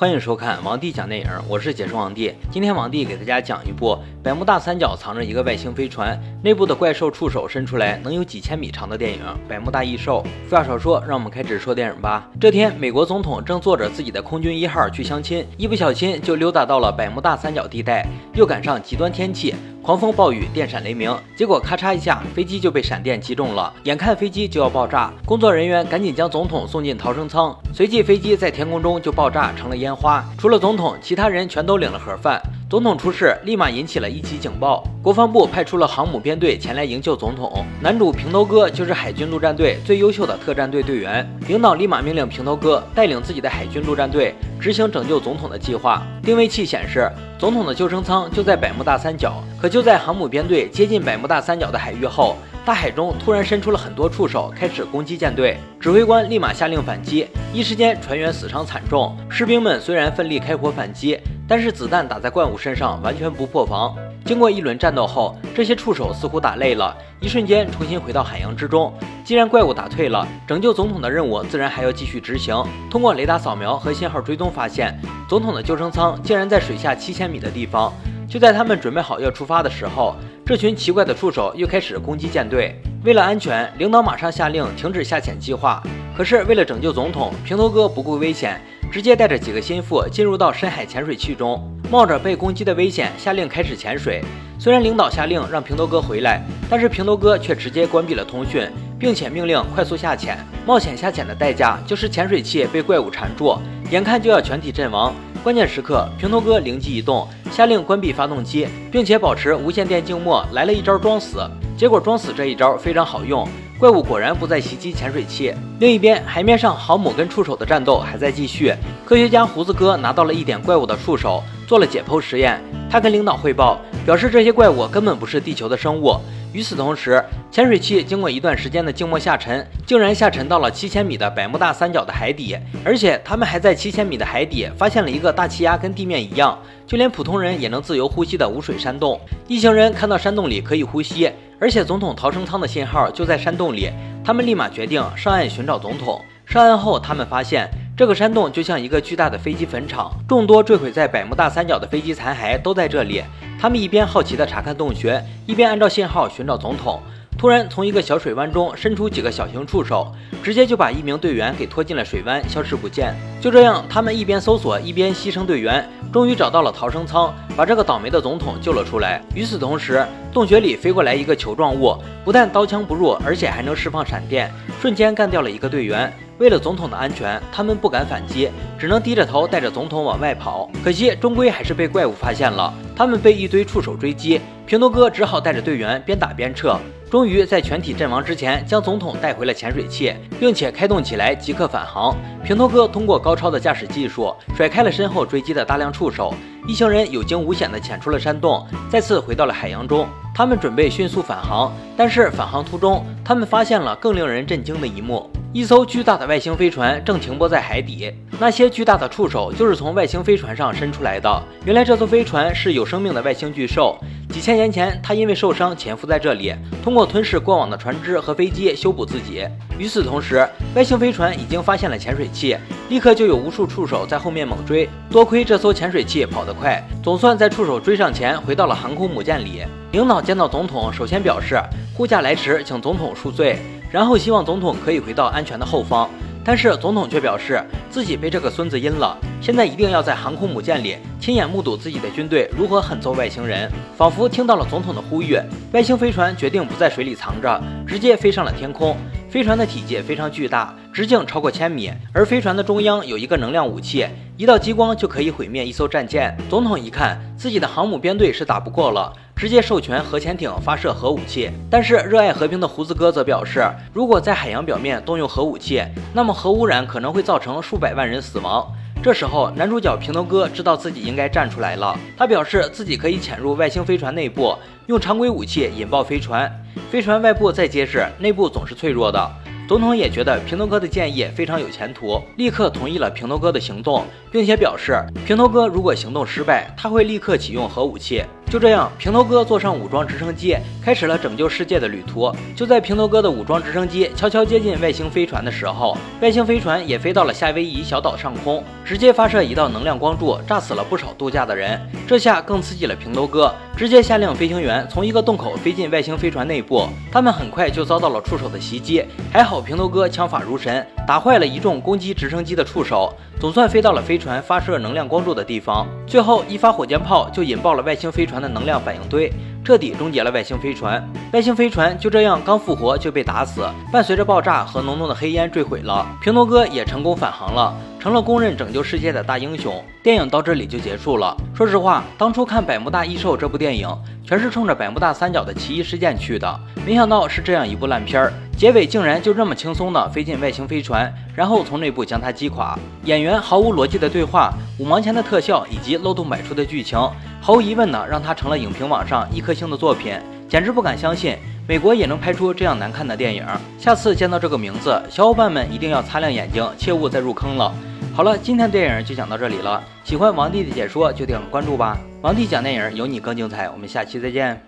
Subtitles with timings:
[0.00, 2.32] 欢迎收看王帝讲电影，我是解说王帝。
[2.50, 10.22] 今天王帝给大家讲一部百慕大三角藏着一个外星飞船，内部的怪兽触手伸出来能有几千米长的电影《百慕大异兽》。
[10.48, 12.26] 废话少说，让我们开始说电影吧。
[12.40, 19.54] 这天，美国总统正坐着自己的空军一号去相亲，一不小心就溜达到了百慕大三角地带，又赶上极端天气。
[19.82, 23.72] 狂风暴雨，电闪雷鸣，结果咔嚓一下，飞机就被闪电击中了。
[23.84, 30.22] 眼看飞机就要爆炸，工作人员赶紧将总统送进逃生舱，随即飞机在天空中就爆炸成了烟花。
[30.38, 32.40] 除了总统，其他人全都领了盒饭。
[32.70, 34.84] 总统出事，立马引起了一级警报。
[35.02, 37.64] 国防部派出了航母编队前来营救总统。
[37.82, 46.06] 男主平头哥就是海军陆战队最优秀的特战队队员，领导立马命令平头哥带领自己的海军陆战队执行拯救总统的计划。
[46.22, 47.10] 定位器显示，
[47.40, 49.42] 总统的救生舱就在百慕大三角。
[49.60, 55.56] 可就在航母编队接近百慕大三角的海域后，大海中突然伸出了很多触手，开始攻击舰队。
[55.80, 59.12] 指挥官立马下令反击，一时间船员死伤惨重。
[59.28, 61.18] 士兵们虽然奋力开火反击。
[61.50, 63.92] 但是子弹打在怪物身上完全不破防。
[64.24, 68.94] 经过一轮战斗后，这些触手似乎打累了，一瞬间重新回到海洋之中。
[69.24, 72.54] 既然怪物打退了，拯救总统的任务自然还要继续执行。
[72.88, 74.96] 通过雷达扫描和信号追踪发现，
[75.28, 77.92] 总统的救生舱竟然在水下七千米的地方。
[78.28, 80.14] 就在他们准备好要出发的时候，
[80.46, 82.80] 这群奇怪的触手又开始攻击舰队。
[83.02, 85.82] 为了安全，领导马上下令停止下潜计划。
[86.16, 88.62] 可是为了拯救总统，平头哥不顾危险。
[88.90, 94.20] 直接带着几个心腹进入到深海潜水器中，冒着被攻击的危险，下令开始潜水。
[94.58, 98.68] 虽然领导下令让平头哥回来，但是平头哥却直接关闭了通讯，
[98.98, 100.36] 并且命令快速下潜。
[100.66, 103.56] 冒险下潜的代价就是潜水器被怪物缠住，
[103.90, 105.14] 眼看就要全体阵亡。
[105.42, 111.38] 关键时刻，平头哥灵机一动，下令关闭发动机，并且保持无线电静默，来了一招装死。
[111.78, 113.48] 结果装死这一招非常好用。
[113.80, 115.54] 怪物果然不再袭击潜水器。
[115.78, 118.74] 另一边，海面上航母跟触手的战斗还在继续。
[119.06, 122.62] 科学家胡子哥拿到了一点怪物的触手，做了解剖实验。
[122.90, 126.14] 他跟领导汇报，表示这些怪物根本不是地球的生物。
[126.52, 132.54] 与此同时，潜水器经过一段时间的静默下沉，竟然下沉到了七千米的百慕大三角的海底。
[132.84, 139.18] 而且他们还在七千米的海底发现了一个大气压跟地面一样，就连普通人也能自由呼吸的无水山洞。
[139.48, 141.30] 一行人看到山洞里可以呼吸。
[141.60, 143.90] 而且总统逃生舱的信号就在山洞里，
[144.24, 146.18] 他们立马决定上岸寻找总统。
[146.46, 153.22] 上岸后，他们发现这个山洞就像一个巨大的飞机坟场，众多坠毁在百慕大三角的飞机残骸都在这里。
[153.60, 156.98] 他们一边好奇地查看洞穴，一边按照信号寻找总统。
[157.40, 160.12] 突然，从一个小水湾中伸出几个小型触手，
[160.42, 163.14] 直接就把一名队员给拖进了水湾，消失不见。
[163.40, 169.22] 就这样，他们一边搜索，一边牺牲队员，终于找到了逃生舱，把这个倒霉的总统救了出来。
[169.34, 171.96] 与此同时，洞穴里飞过来一个球状物，
[172.26, 176.12] 不但刀枪不入，而且还能释放闪电，瞬间干掉了一个队员。
[176.36, 180.70] 为了总统的安全，他们不敢反击，只能低着头带着总统往外跑。
[180.84, 182.72] 可惜，终归还是被怪物发现了。
[182.94, 184.40] 他们被一堆触手追击，
[184.70, 186.78] 平头哥只好带着队员边打边撤。
[187.10, 192.16] 终于在全体阵亡之前，将总统带回了潜水器，并且开动起来，即刻返航。
[192.44, 196.32] 平头哥通过高超的驾驶技术，甩开了身后追击的大量触手。
[196.68, 200.06] 一行人有惊无险地潜出了山洞，再次回到了海洋中。
[200.32, 205.28] 他们准备迅速返航，但是返航途中，他们发现了更令人震惊的一幕。
[205.52, 211.42] 一艘巨大的外星飞船正停泊在海底，那些巨大的触手就是从外星飞船上伸出来的。
[211.64, 213.98] 原来这艘飞船是有生命的外星巨兽，
[214.32, 216.54] 几千年前他因为受伤潜伏在这里，
[216.84, 219.44] 通过吞噬过往的船只和飞机修补自己。
[219.76, 222.56] 与此同时，外星飞船已经发现了潜水器，
[222.88, 224.88] 立刻就有无数触手在后面猛追。
[225.10, 229.62] 多亏这艘潜水器跑得快，总算在触手追上前回到了航空母舰里。
[229.90, 231.60] 领导见到总统，首先表示
[231.96, 233.58] 护驾来迟，请总统恕罪。
[233.90, 236.08] 然后希望总统可以回到安全的后方，
[236.44, 243.70] 但是总统却表示自己被这个孙子阴了，现在一定要在航空母舰里亲眼目睹自己的军队如何狠揍外星人。
[243.96, 245.38] 仿佛听到了总统的呼吁，
[245.72, 248.96] 外星飞船决定不在水里藏着，直接飞上了天空。
[249.28, 254.06] 飞船的体积非常巨大，直径超过千米，而飞船的中央有一个能量武器，
[254.36, 256.36] 一道激光就可以毁灭一艘战舰。
[256.48, 259.12] 总统一看自己的航母编队是打不过了。
[259.36, 265.82] 直接授权核潜艇发射核武器，但是热爱和平的胡子哥则表示，如果在海洋表面动用核武器，
[266.12, 268.70] 那么核污染可能会造成数百万人死亡。
[269.02, 274.54] 这时候，男主角平头哥知道自己应该站出来了，他表示自己可以潜入外星飞船内部，
[274.88, 276.52] 用常规武器引爆飞船。
[276.90, 279.30] 飞船外部再结实，内部总是脆弱的。
[279.70, 288.24] 总统也觉得平头哥的建议非常有前途，立刻同意了平头哥的行动，并且表示平头哥如果行动失败，他会立刻启用核武器。
[288.50, 292.34] 就这样，平头哥坐上武装直升机，开始了拯救世界的旅途。
[292.56, 301.80] 就在平头哥的武装直升机悄悄接近外星飞船的时候，外星飞船也飞到了夏威夷小岛上空，直接发射一道能量光柱，炸死了不少度假的人。
[302.08, 306.88] 这下更刺激了平头哥，直接下令飞行员从一个洞口飞进外星飞船内部。
[307.12, 315.84] 他们很快就遭到了触手的袭击，还好平头哥枪法如神，打坏了一众攻击直升机的触手，总算飞到了飞船发射能量光柱的地方。
[316.06, 318.40] 最后一发火箭炮就引爆了外星飞船。
[318.40, 319.28] 的能量反应堆
[319.64, 326.06] 彻底终结了外星飞船，外星飞船就这样刚复活就被打死，伴随着爆炸和浓浓的黑烟坠毁了。
[326.22, 329.84] 平头哥也成功返航了，成了公认拯救世界的大英雄。
[330.02, 331.36] 电影到这里就结束了。
[331.54, 333.86] 说实话，当初看《百慕大异兽》这部电影，
[334.24, 338.32] 全是冲着百慕大三角的奇异事件去的，没想到是这样一部烂片儿。
[338.56, 342.78] 结尾竟然就这么轻松的飞进外星飞船，然后从内部将它击垮。
[343.04, 346.98] 演员毫无逻辑的对话，五毛钱的特效以及漏洞百出的剧情，
[347.40, 350.14] 毫无疑问呢，让它成了影评网上一颗星的作品。
[350.48, 351.36] 简直不敢相信，
[351.66, 353.46] 美国也能拍出这样难看的电影。
[353.78, 357.72] 下次见到这个名字，小伙伴们一定要擦亮眼睛，切勿再入坑了。
[358.12, 359.82] 好了，今天电影就讲到这里了。
[360.04, 361.96] 喜欢王弟的解说就点个关注吧。
[362.20, 363.70] 王弟讲电影，有你更精彩。
[363.70, 364.60] 我们下期再见。